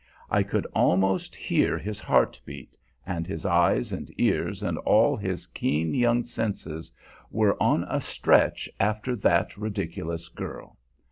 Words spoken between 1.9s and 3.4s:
heart beat, and